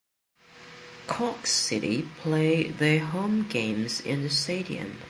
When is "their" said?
2.71-3.01